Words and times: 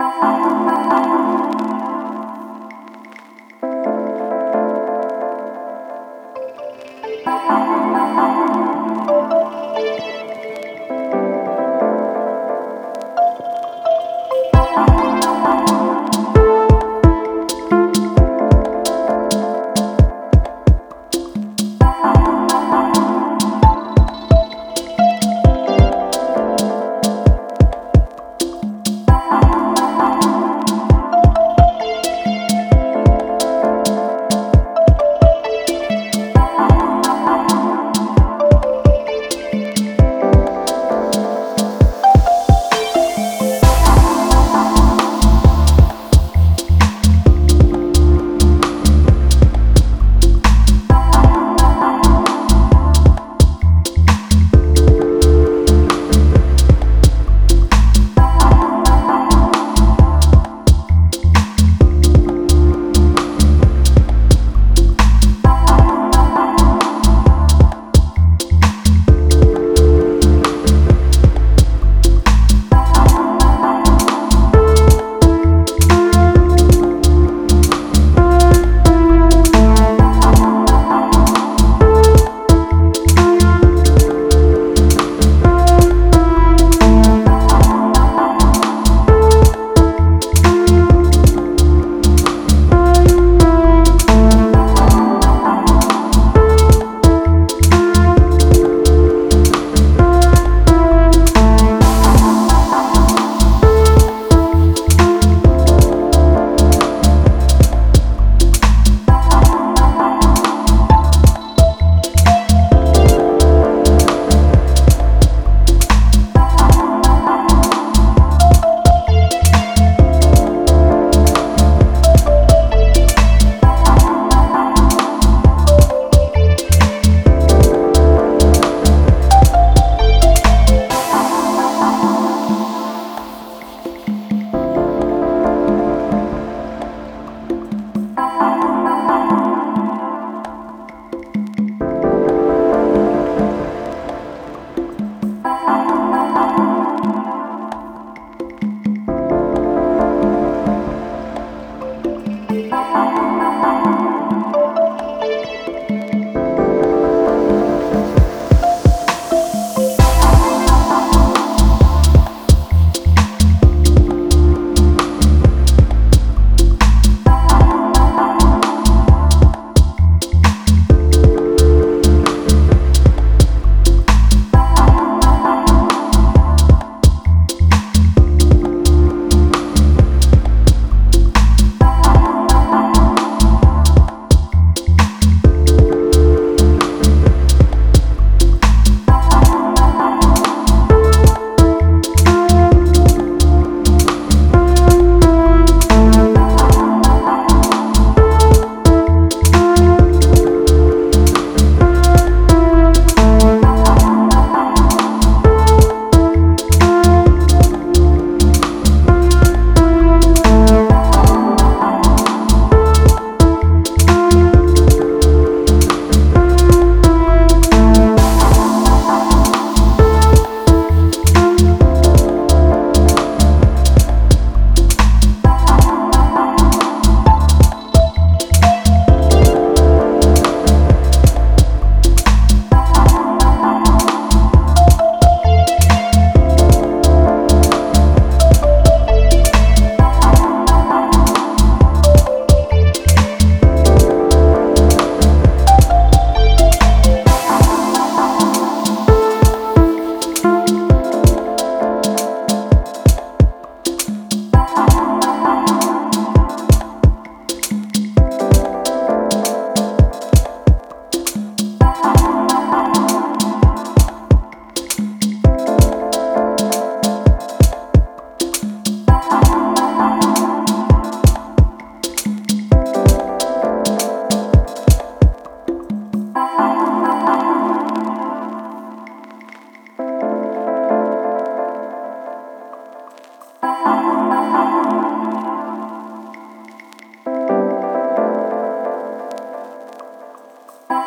Música 0.00 1.57